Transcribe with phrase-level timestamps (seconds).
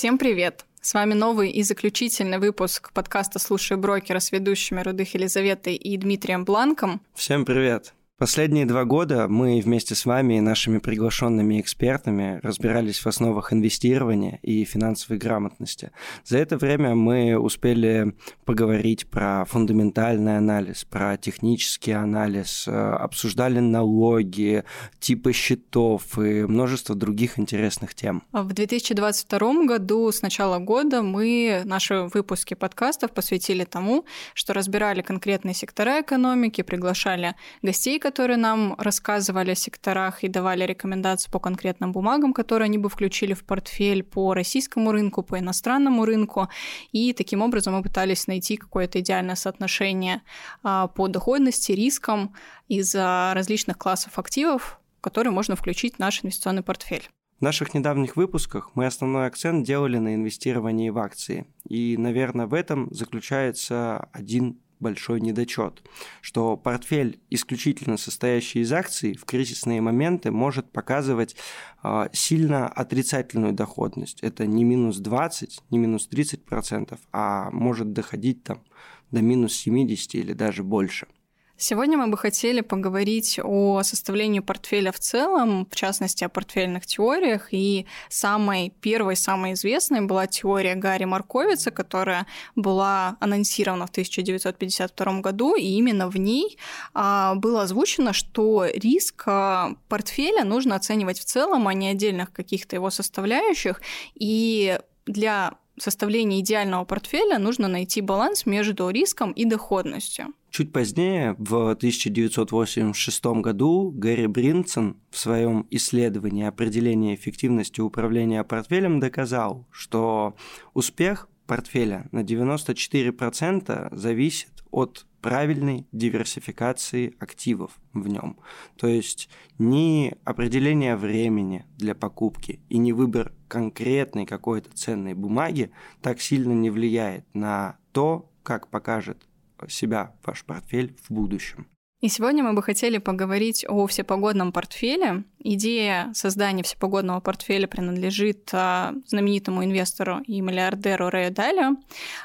[0.00, 0.64] Всем привет!
[0.80, 6.46] С вами новый и заключительный выпуск подкаста «Слушай брокера» с ведущими Рудых Елизаветой и Дмитрием
[6.46, 7.02] Бланком.
[7.14, 7.92] Всем привет!
[8.20, 14.40] Последние два года мы вместе с вами и нашими приглашенными экспертами разбирались в основах инвестирования
[14.42, 15.90] и финансовой грамотности.
[16.26, 18.14] За это время мы успели
[18.44, 24.64] поговорить про фундаментальный анализ, про технический анализ, э, обсуждали налоги,
[24.98, 28.22] типы счетов и множество других интересных тем.
[28.32, 35.54] В 2022 году с начала года мы наши выпуски подкастов посвятили тому, что разбирали конкретные
[35.54, 42.32] сектора экономики, приглашали гостей, которые нам рассказывали о секторах и давали рекомендации по конкретным бумагам,
[42.32, 46.48] которые они бы включили в портфель по российскому рынку, по иностранному рынку.
[46.90, 50.22] И таким образом мы пытались найти какое-то идеальное соотношение
[50.64, 52.34] а, по доходности, рискам
[52.66, 57.08] из различных классов активов, которые можно включить в наш инвестиционный портфель.
[57.38, 61.46] В наших недавних выпусках мы основной акцент делали на инвестировании в акции.
[61.68, 65.82] И, наверное, в этом заключается один большой недочет,
[66.20, 71.36] что портфель, исключительно состоящий из акций, в кризисные моменты может показывать
[71.82, 74.20] э, сильно отрицательную доходность.
[74.20, 78.62] Это не минус 20, не минус 30 процентов, а может доходить там
[79.10, 81.06] до минус 70 или даже больше–
[81.62, 87.48] Сегодня мы бы хотели поговорить о составлении портфеля в целом, в частности, о портфельных теориях.
[87.50, 95.54] И самой первой, самой известной была теория Гарри Марковица, которая была анонсирована в 1952 году,
[95.54, 96.56] и именно в ней
[96.94, 102.74] а, было озвучено, что риск а, портфеля нужно оценивать в целом, а не отдельных каких-то
[102.74, 103.82] его составляющих.
[104.14, 110.26] И для составления идеального портфеля нужно найти баланс между риском и доходностью.
[110.50, 119.66] Чуть позднее, в 1986 году, Гэри Бринсон в своем исследовании определения эффективности управления портфелем доказал,
[119.70, 120.34] что
[120.74, 128.38] успех портфеля на 94% зависит от правильной диверсификации активов в нем.
[128.76, 136.20] То есть ни определение времени для покупки и не выбор конкретной какой-то ценной бумаги так
[136.20, 139.26] сильно не влияет на то, как покажет
[139.68, 141.66] себя ваш портфель в будущем.
[142.00, 145.24] И сегодня мы бы хотели поговорить о всепогодном портфеле.
[145.38, 151.76] Идея создания всепогодного портфеля принадлежит а, знаменитому инвестору и миллиардеру Рэю Далио.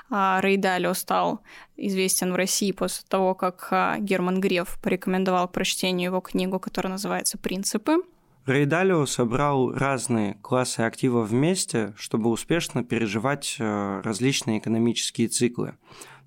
[0.10, 1.42] А, Рэй Далио стал
[1.76, 6.94] известен в России после того, как а, Герман Греф порекомендовал к прочтению его книгу, которая
[6.94, 7.98] называется «Принципы».
[8.46, 15.76] Рэй Далио собрал разные классы активов вместе, чтобы успешно переживать различные экономические циклы.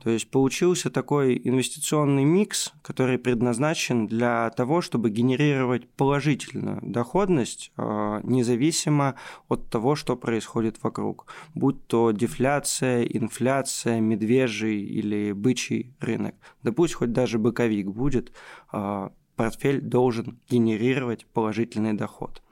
[0.03, 8.21] То есть получился такой инвестиционный микс, который предназначен для того, чтобы генерировать положительную доходность э,
[8.23, 9.17] независимо
[9.49, 11.27] от того, что происходит вокруг.
[11.55, 16.37] Будь то дефляция, инфляция, медвежий или бычий рынок.
[16.62, 18.33] Да пусть хоть даже быковик будет,
[18.73, 22.43] э, портфель должен генерировать положительный доход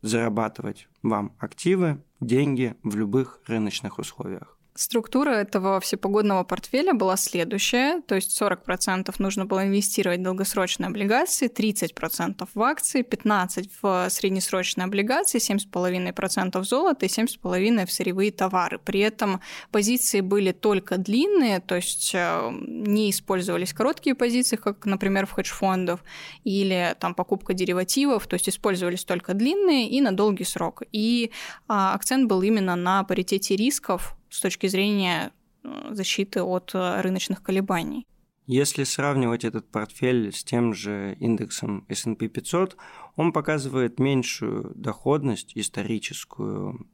[0.00, 4.58] зарабатывать вам активы, деньги в любых рыночных условиях.
[4.74, 11.50] Структура этого всепогодного портфеля была следующая, то есть 40% нужно было инвестировать в долгосрочные облигации,
[11.50, 18.78] 30% в акции, 15% в среднесрочные облигации, 7,5% в золото и 7,5% в сырьевые товары.
[18.78, 25.26] При этом позиции были только длинные, то есть э, не использовались короткие позиции, как, например,
[25.26, 26.02] в хедж-фондов,
[26.44, 30.82] или там покупка деривативов, то есть использовались только длинные и на долгий срок.
[30.92, 31.30] И
[31.68, 35.30] а, акцент был именно на паритете рисков, с точки зрения
[35.62, 38.06] э, защиты от э, рыночных колебаний.
[38.46, 42.76] Если сравнивать этот портфель с тем же индексом S&P 500,
[43.14, 46.88] он показывает меньшую доходность историческую,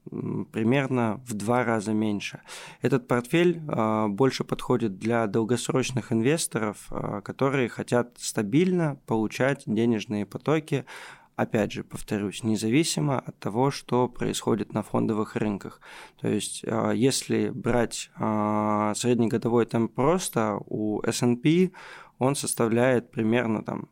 [0.52, 2.42] примерно в два раза меньше.
[2.82, 6.90] Этот портфель э, больше подходит для долгосрочных инвесторов,
[7.24, 10.84] которые хотят стабильно получать денежные потоки
[11.38, 15.80] опять же, повторюсь, независимо от того, что происходит на фондовых рынках.
[16.20, 21.70] То есть, а, если брать а, среднегодовой темп просто у S&P
[22.18, 23.88] он составляет примерно там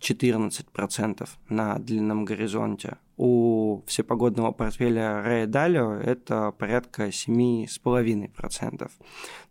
[0.00, 2.96] 14% на длинном горизонте.
[3.18, 8.90] У всепогодного портфеля Ray Dalio это порядка 7,5%.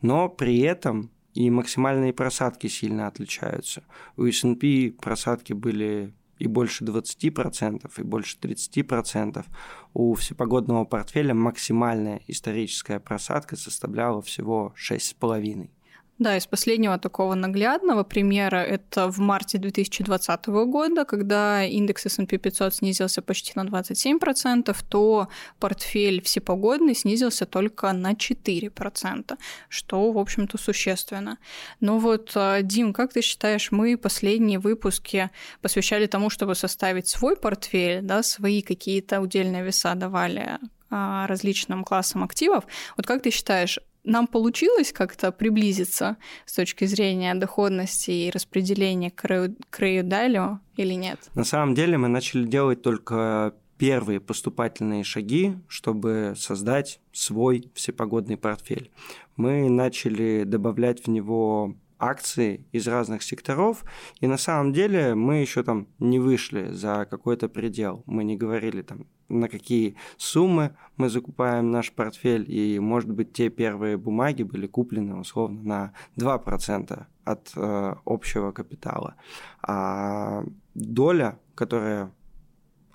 [0.01, 3.83] Но при этом и максимальные просадки сильно отличаются.
[4.17, 9.45] У S&P просадки были и больше 20%, и больше 30%.
[9.93, 15.69] У всепогодного портфеля максимальная историческая просадка составляла всего 6,5%.
[16.19, 22.75] Да, из последнего такого наглядного примера это в марте 2020 года, когда индекс S&P 500
[22.75, 25.29] снизился почти на 27%, то
[25.59, 29.37] портфель всепогодный снизился только на 4%,
[29.69, 31.37] что, в общем-то, существенно.
[31.79, 35.29] Но вот, а, Дим, как ты считаешь, мы последние выпуски
[35.61, 40.59] посвящали тому, чтобы составить свой портфель, да, свои какие-то удельные веса давали
[40.91, 42.65] а, различным классам активов.
[42.97, 43.79] Вот как ты считаешь,
[44.09, 51.19] нам получилось как-то приблизиться с точки зрения доходности и распределения к Реюдалю или нет?
[51.35, 58.91] На самом деле мы начали делать только первые поступательные шаги, чтобы создать свой всепогодный портфель.
[59.37, 63.83] Мы начали добавлять в него акции из разных секторов,
[64.21, 68.03] и на самом деле мы еще там не вышли за какой-то предел.
[68.05, 73.49] Мы не говорили там, на какие суммы мы закупаем наш портфель, и, может быть, те
[73.49, 79.15] первые бумаги были куплены условно на 2% от э, общего капитала.
[79.61, 80.43] А
[80.73, 82.11] доля, которая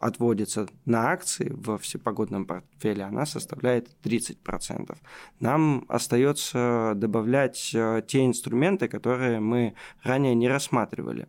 [0.04, 4.98] отводится на акции в всепогодном портфеле, она составляет 30%.
[5.40, 11.28] Нам остается добавлять э, те инструменты, которые мы ранее не рассматривали.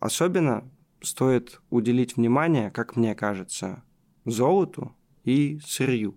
[0.00, 0.68] Особенно
[1.00, 3.84] стоит уделить внимание, как мне кажется,
[4.24, 4.92] золоту
[5.22, 6.16] и сырью.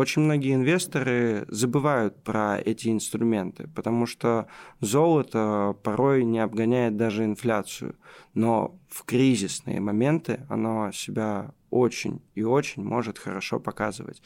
[0.00, 4.46] Очень многие инвесторы забывают про эти инструменты, потому что
[4.80, 7.96] золото порой не обгоняет даже инфляцию.
[8.32, 14.22] Но в кризисные моменты оно себя очень и очень может хорошо показывать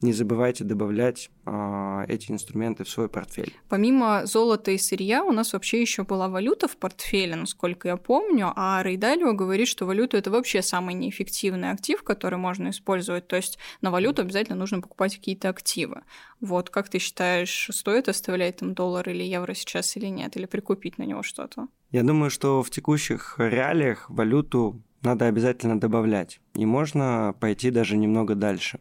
[0.00, 3.54] не забывайте добавлять э, эти инструменты в свой портфель.
[3.68, 8.52] Помимо золота и сырья, у нас вообще еще была валюта в портфеле, насколько я помню,
[8.54, 13.26] а Рейдалио говорит, что валюта это вообще самый неэффективный актив, который можно использовать.
[13.26, 16.02] То есть на валюту обязательно нужно покупать какие-то активы.
[16.40, 20.98] Вот как ты считаешь, стоит оставлять там доллар или евро сейчас или нет, или прикупить
[20.98, 21.68] на него что-то?
[21.90, 26.40] Я думаю, что в текущих реалиях валюту надо обязательно добавлять.
[26.54, 28.80] И можно пойти даже немного дальше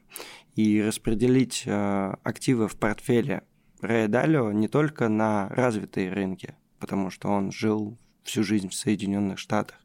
[0.55, 3.43] и распределить э, активы в портфеле
[3.81, 9.39] Рэя Далио не только на развитые рынки, потому что он жил всю жизнь в Соединенных
[9.39, 9.77] Штатах,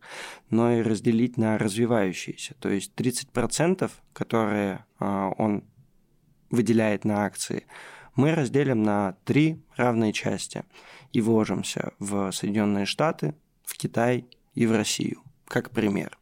[0.51, 2.55] но и разделить на развивающиеся.
[2.59, 5.65] То есть 30%, которые э, он
[6.51, 7.67] выделяет на акции,
[8.17, 10.65] мы разделим на три равные части
[11.13, 13.35] и вложимся в Соединенные Штаты,
[13.65, 16.19] в Китай и в Россию, как пример,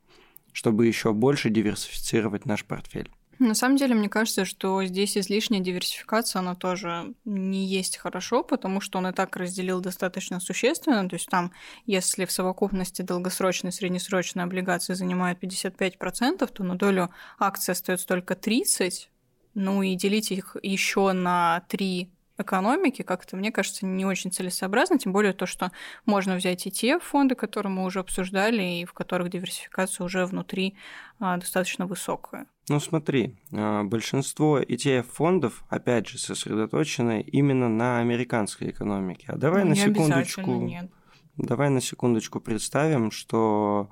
[0.52, 3.10] чтобы еще больше диверсифицировать наш портфель.
[3.40, 8.82] На самом деле, мне кажется, что здесь излишняя диверсификация, она тоже не есть хорошо, потому
[8.82, 11.08] что он и так разделил достаточно существенно.
[11.08, 11.50] То есть там,
[11.86, 17.08] если в совокупности долгосрочные и среднесрочные облигации занимают 55%, то на долю
[17.38, 19.06] акций остается только 30%.
[19.54, 25.12] Ну и делить их еще на три экономики как-то, мне кажется, не очень целесообразно, тем
[25.12, 25.70] более то, что
[26.06, 30.76] можно взять и те фонды, которые мы уже обсуждали, и в которых диверсификация уже внутри
[31.18, 32.46] а, достаточно высокая.
[32.68, 39.26] Ну смотри, а, большинство ETF-фондов, опять же, сосредоточены именно на американской экономике.
[39.28, 40.54] А давай ну, на секундочку...
[40.62, 40.90] Нет.
[41.36, 43.90] Давай на секундочку представим, что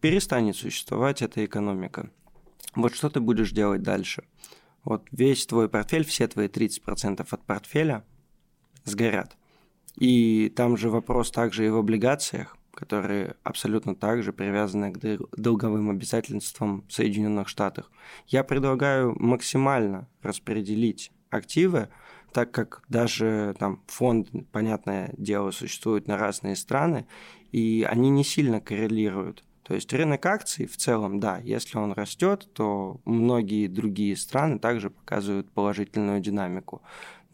[0.00, 2.10] перестанет существовать эта экономика.
[2.74, 4.22] Вот что ты будешь делать дальше?
[4.88, 8.06] Вот весь твой портфель, все твои 30% от портфеля
[8.84, 9.36] сгорят.
[9.96, 16.86] И там же вопрос также и в облигациях, которые абсолютно также привязаны к долговым обязательствам
[16.88, 17.90] Соединенных Штатов.
[18.28, 21.90] Я предлагаю максимально распределить активы,
[22.32, 27.06] так как даже там фонд, понятное дело, существует на разные страны,
[27.52, 29.44] и они не сильно коррелируют.
[29.68, 34.88] То есть рынок акций в целом, да, если он растет, то многие другие страны также
[34.88, 36.80] показывают положительную динамику.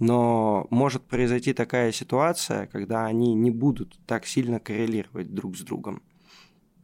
[0.01, 6.03] Но может произойти такая ситуация, когда они не будут так сильно коррелировать друг с другом.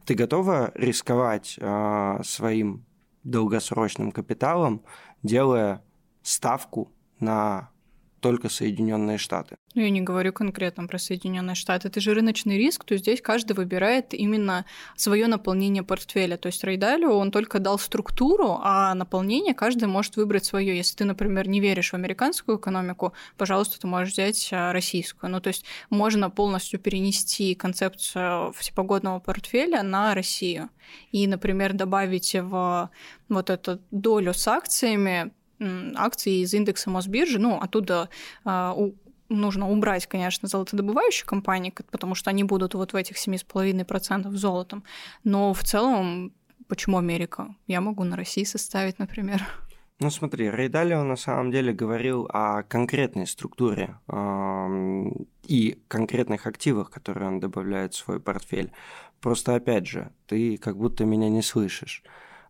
[0.05, 2.85] Ты готова рисковать э, своим
[3.25, 4.85] долгосрочным капиталом,
[5.21, 5.83] делая
[6.23, 7.71] ставку на
[8.21, 9.57] только Соединенные Штаты.
[9.73, 11.87] Ну, я не говорю конкретно про Соединенные Штаты.
[11.87, 16.37] Это же рыночный риск, то здесь каждый выбирает именно свое наполнение портфеля.
[16.37, 20.77] То есть Рейдалио, он только дал структуру, а наполнение каждый может выбрать свое.
[20.77, 25.31] Если ты, например, не веришь в американскую экономику, пожалуйста, ты можешь взять а, российскую.
[25.31, 30.69] Ну, то есть можно полностью перенести концепцию всепогодного портфеля на Россию.
[31.11, 32.89] И, например, добавить в
[33.29, 35.31] вот эту долю с акциями
[35.95, 38.09] акции из индекса Мосбиржи, ну, оттуда
[38.43, 38.95] а, у,
[39.29, 44.83] нужно убрать, конечно, золотодобывающие компании, потому что они будут вот в этих 7,5% золотом.
[45.23, 46.33] Но в целом,
[46.67, 47.55] почему Америка?
[47.67, 49.45] Я могу на России составить, например.
[49.99, 55.05] Ну смотри, Рейдалио на самом деле говорил о конкретной структуре э,
[55.43, 58.71] и конкретных активах, которые он добавляет в свой портфель.
[59.19, 62.01] Просто опять же, ты как будто меня не слышишь.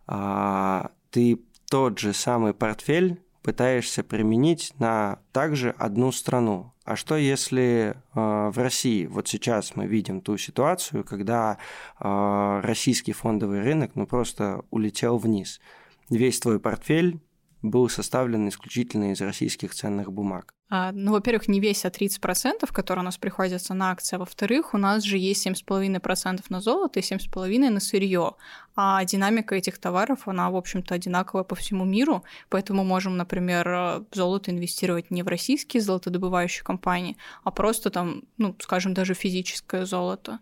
[0.08, 6.73] А, ты тот же самый портфель пытаешься применить на также одну страну.
[6.83, 11.57] А что если э, в России, вот сейчас мы видим ту ситуацию, когда
[11.97, 15.61] э, российский фондовый рынок ну просто улетел вниз.
[16.09, 17.21] Весь твой портфель
[17.62, 20.53] был составлен исключительно из российских ценных бумаг.
[20.74, 24.15] А, ну, во-первых, не весь, а 30%, которые у нас приходятся на акции.
[24.15, 28.36] А во-вторых, у нас же есть 7,5% на золото и 7,5% на сырье.
[28.75, 32.24] А динамика этих товаров, она, в общем-то, одинаковая по всему миру.
[32.50, 38.56] Поэтому можем, например, в золото инвестировать не в российские золотодобывающие компании, а просто там, ну,
[38.60, 40.39] скажем, даже физическое золото.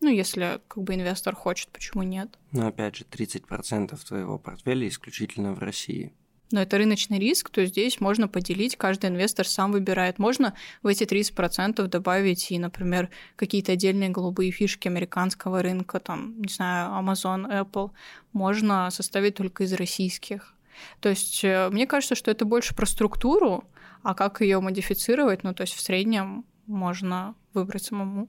[0.00, 2.38] Ну, если как бы инвестор хочет, почему нет?
[2.52, 6.12] Но опять же, 30% твоего портфеля исключительно в России
[6.50, 10.18] но это рыночный риск, то здесь можно поделить, каждый инвестор сам выбирает.
[10.18, 16.52] Можно в эти 30% добавить и, например, какие-то отдельные голубые фишки американского рынка, там, не
[16.52, 17.90] знаю, Amazon, Apple.
[18.32, 20.54] Можно составить только из российских.
[21.00, 23.64] То есть э, мне кажется, что это больше про структуру,
[24.02, 28.28] а как ее модифицировать, ну, то есть в среднем можно выбрать самому.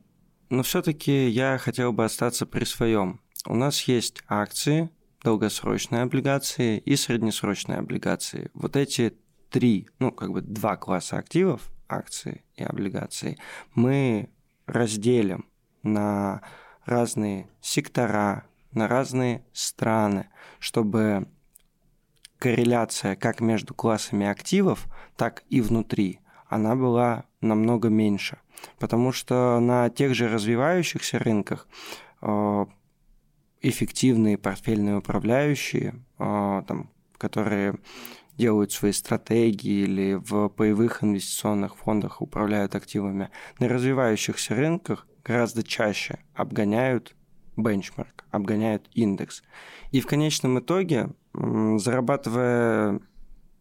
[0.49, 3.19] Но все-таки я хотел бы остаться при своем.
[3.45, 4.89] У нас есть акции,
[5.25, 8.51] долгосрочные облигации и среднесрочные облигации.
[8.53, 9.17] Вот эти
[9.49, 13.39] три, ну, как бы два класса активов, акции и облигации,
[13.73, 14.29] мы
[14.67, 15.45] разделим
[15.81, 16.43] на
[16.85, 20.29] разные сектора, на разные страны,
[20.59, 21.27] чтобы
[22.37, 24.85] корреляция как между классами активов,
[25.17, 28.37] так и внутри, она была намного меньше.
[28.77, 31.67] Потому что на тех же развивающихся рынках
[32.21, 32.65] э,
[33.67, 37.75] эффективные портфельные управляющие, а, там, которые
[38.37, 43.29] делают свои стратегии или в паевых инвестиционных фондах управляют активами,
[43.59, 47.15] на развивающихся рынках гораздо чаще обгоняют
[47.57, 49.41] бенчмарк, обгоняют индекс.
[49.91, 52.99] И в конечном итоге, зарабатывая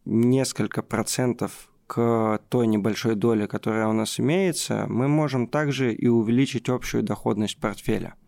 [0.03, 6.69] несколько процентов к той небольшой доле, которая у нас имеется, мы можем также и увеличить
[6.69, 8.13] общую доходность портфеля–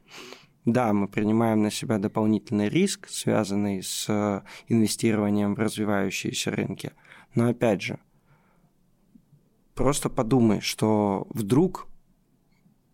[0.68, 6.92] да, мы принимаем на себя дополнительный риск, связанный с э, инвестированием в развивающиеся рынки.
[7.36, 8.00] Но опять же,
[9.76, 11.88] просто подумай, что вдруг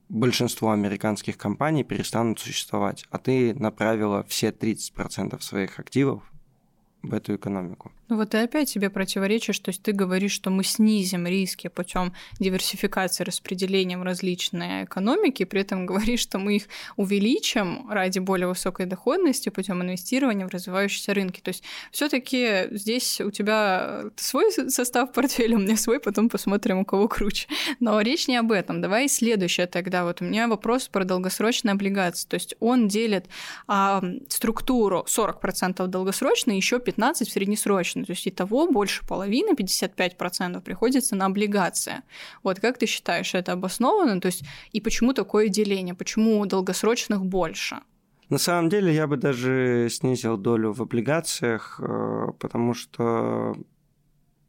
[0.07, 6.21] большинство американских компаний перестанут существовать, а ты направила все 30% своих активов
[7.01, 7.91] в эту экономику.
[8.09, 12.13] Ну вот и опять тебе противоречишь, то есть ты говоришь, что мы снизим риски путем
[12.39, 16.63] диверсификации распределения в различные экономики, при этом говоришь, что мы их
[16.97, 21.39] увеличим ради более высокой доходности путем инвестирования в развивающиеся рынки.
[21.39, 26.85] То есть все-таки здесь у тебя свой состав портфеля, у меня свой, потом посмотрим, у
[26.85, 27.47] кого круче.
[27.79, 28.81] Но речь не об этом.
[28.81, 30.03] Давай следующее тогда.
[30.03, 32.27] Вот у меня вопрос про долгосрочные облигации.
[32.27, 33.27] То есть он делит
[33.67, 37.31] а, структуру 40% долгосрочной, еще 15% в
[37.93, 42.01] среднесрочной то есть и того больше половины, 55% приходится на облигации.
[42.43, 44.19] Вот как ты считаешь, это обоснованно?
[44.19, 45.93] То есть и почему такое деление?
[45.93, 47.77] Почему долгосрочных больше?
[48.29, 53.55] На самом деле я бы даже снизил долю в облигациях, э, потому что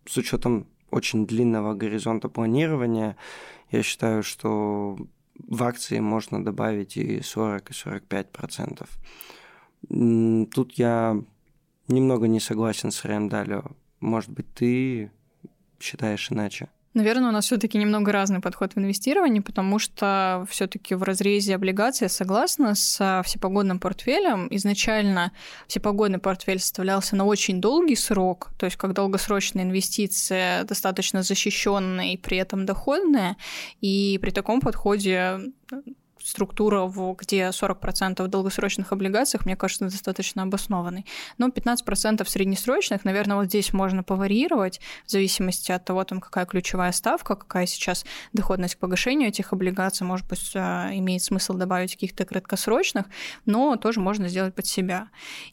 [0.06, 3.16] с учетом очень длинного горизонта планирования,
[3.72, 4.96] я считаю, что
[5.48, 8.88] в акции можно добавить и 40, и 45 процентов.
[9.88, 11.16] Тут я
[11.88, 13.64] немного не согласен с Рэндалио.
[14.00, 15.10] Может быть, ты
[15.80, 16.68] считаешь иначе?
[16.94, 22.04] Наверное, у нас все-таки немного разный подход в инвестировании, потому что все-таки в разрезе облигаций
[22.04, 24.46] я согласна с всепогодным портфелем.
[24.52, 25.32] Изначально
[25.66, 32.16] всепогодный портфель составлялся на очень долгий срок, то есть как долгосрочная инвестиция, достаточно защищенная и
[32.16, 33.36] при этом доходная.
[33.80, 35.40] И при таком подходе
[36.24, 41.04] структура, в, где 40% в долгосрочных облигациях, мне кажется, достаточно обоснованной.
[41.38, 46.92] Но 15% среднесрочных, наверное, вот здесь можно поварьировать в зависимости от того, там, какая ключевая
[46.92, 50.06] ставка, какая сейчас доходность к погашению этих облигаций.
[50.06, 53.06] Может быть, а, имеет смысл добавить каких-то краткосрочных,
[53.44, 55.08] но тоже можно сделать под себя.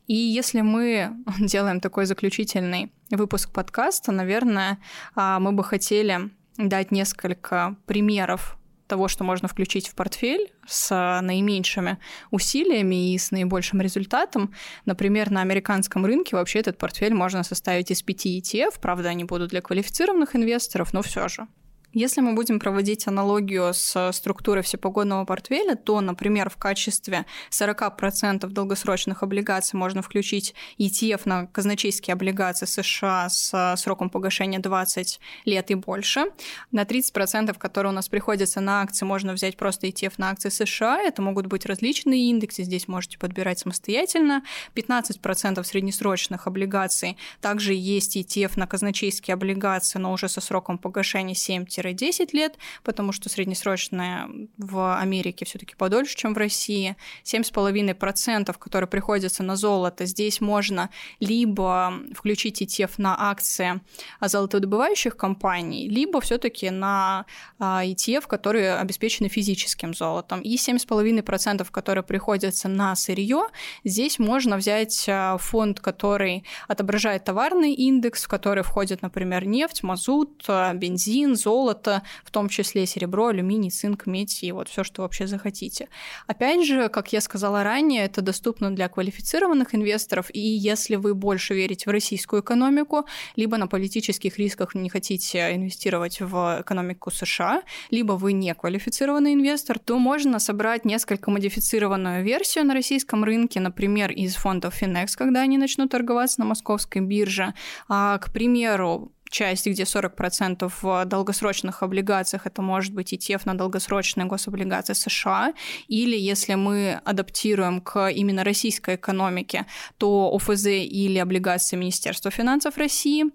[0.07, 4.79] И если мы делаем такой заключительный выпуск подкаста, наверное,
[5.15, 8.57] а, мы бы хотели дать несколько примеров
[8.91, 11.98] того, что можно включить в портфель с наименьшими
[12.29, 14.53] усилиями и с наибольшим результатом.
[14.86, 19.51] Например, на американском рынке вообще этот портфель можно составить из пяти ETF, правда, они будут
[19.51, 21.48] для квалифицированных инвесторов, но все же.
[21.93, 29.24] Если мы будем проводить аналогию с структурой всепогодного портфеля, то, например, в качестве 40% долгосрочных
[29.24, 36.25] облигаций можно включить ETF на казначейские облигации США с сроком погашения 20 лет и больше.
[36.71, 41.01] На 30%, которые у нас приходятся на акции, можно взять просто ETF на акции США.
[41.01, 44.43] Это могут быть различные индексы, здесь можете подбирать самостоятельно.
[44.75, 47.17] 15% среднесрочных облигаций.
[47.41, 53.11] Также есть ETF на казначейские облигации, но уже со сроком погашения 7 5-10 лет, потому
[53.11, 56.95] что среднесрочная в Америке все-таки подольше, чем в России.
[57.23, 63.81] 7,5%, которые приходятся на золото, здесь можно либо включить ETF на акции
[64.21, 67.25] золотодобывающих компаний, либо все-таки на
[67.59, 70.41] а, ETF, которые обеспечены физическим золотом.
[70.41, 73.43] И 7,5%, которые приходятся на сырье,
[73.83, 80.43] здесь можно взять а, фонд, который отображает товарный индекс, в который входит, например, нефть, мазут,
[80.47, 85.01] а, бензин, золото, золото, в том числе серебро, алюминий, цинк, медь и вот все, что
[85.01, 85.87] вообще захотите.
[86.27, 91.53] Опять же, как я сказала ранее, это доступно для квалифицированных инвесторов, и если вы больше
[91.53, 97.61] верите в российскую экономику, либо на политических рисках не хотите инвестировать в экономику США,
[97.91, 104.11] либо вы не квалифицированный инвестор, то можно собрать несколько модифицированную версию на российском рынке, например,
[104.11, 107.53] из фондов Finex, когда они начнут торговаться на московской бирже.
[107.87, 114.25] А, к примеру, часть, где 40% в долгосрочных облигациях, это может быть ETF на долгосрочные
[114.25, 115.53] гособлигации США,
[115.88, 119.65] или если мы адаптируем к именно российской экономике,
[119.97, 123.25] то ОФЗ или облигации Министерства финансов России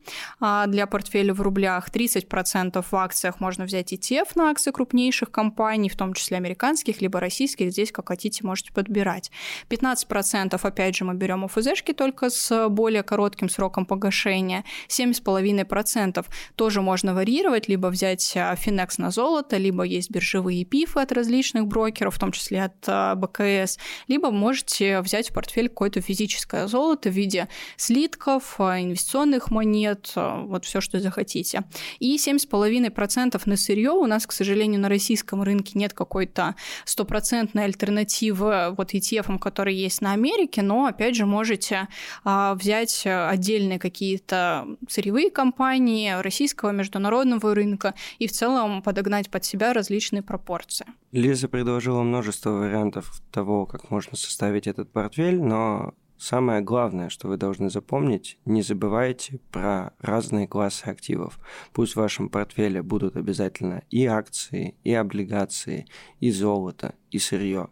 [0.41, 5.89] а для портфеля в рублях, 30% в акциях можно взять ETF на акции крупнейших компаний,
[5.89, 9.31] в том числе американских, либо российских, здесь как хотите можете подбирать.
[9.71, 16.27] 15% опять же мы берем ОФЗшки только с более коротким сроком погашения, 7,5% процентов
[16.57, 22.17] тоже можно варьировать, либо взять Finex на золото, либо есть биржевые пифы от различных брокеров,
[22.17, 23.79] в том числе от а, БКС,
[24.09, 30.41] либо можете взять в портфель какое-то физическое золото в виде слитков, а, инвестиционных монет, а,
[30.41, 31.63] вот все, что захотите.
[32.01, 38.75] И 7,5% на сырье у нас, к сожалению, на российском рынке нет какой-то стопроцентной альтернативы
[38.77, 41.87] вот ETF, которые есть на Америке, но, опять же, можете
[42.25, 49.73] взять отдельные какие-то сырьевые компании, компании, российского международного рынка и в целом подогнать под себя
[49.73, 50.87] различные пропорции.
[51.13, 57.37] Лиза предложила множество вариантов того, как можно составить этот портфель, но Самое главное, что вы
[57.37, 61.39] должны запомнить, не забывайте про разные классы активов.
[61.75, 65.85] Пусть в вашем портфеле будут обязательно и акции, и облигации,
[66.21, 67.69] и золото, и сырье.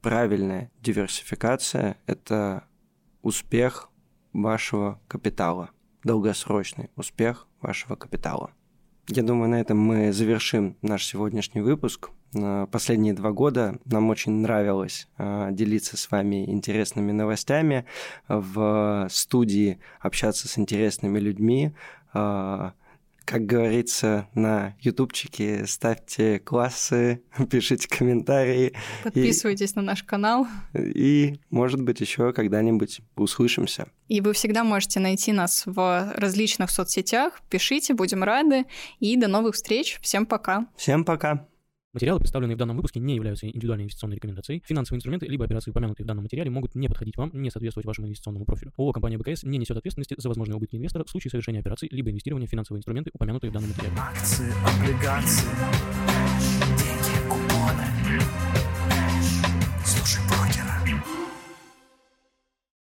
[0.00, 2.64] Правильная диверсификация– это
[3.20, 3.90] успех
[4.32, 5.68] вашего капитала
[6.06, 8.50] долгосрочный успех вашего капитала.
[9.08, 12.10] Я думаю, на этом мы завершим наш сегодняшний выпуск.
[12.70, 17.86] Последние два года нам очень нравилось а, делиться с вами интересными новостями,
[18.28, 21.72] в студии общаться с интересными людьми,
[22.12, 22.72] а,
[23.26, 28.72] как говорится на ютубчике, ставьте классы, пишите комментарии.
[29.02, 30.46] Подписывайтесь и, на наш канал.
[30.74, 33.88] И, может быть, еще когда-нибудь услышимся.
[34.08, 37.40] И вы всегда можете найти нас в различных соцсетях.
[37.50, 38.64] Пишите, будем рады.
[39.00, 39.98] И до новых встреч.
[40.00, 40.66] Всем пока.
[40.76, 41.46] Всем пока.
[41.96, 44.62] Материалы, представленные в данном выпуске, не являются индивидуальной инвестиционной рекомендацией.
[44.66, 48.06] Финансовые инструменты либо операции, упомянутые в данном материале, могут не подходить вам, не соответствовать вашему
[48.06, 48.74] инвестиционному профилю.
[48.76, 52.10] ООО компания БКС не несет ответственности за возможные убытки инвестора в случае совершения операций либо
[52.10, 53.96] инвестирования в финансовые инструменты, упомянутые в данном материале.
[53.98, 55.48] Акции, облигации,
[56.76, 57.86] деньги, купоны.
[59.82, 60.20] Слушай,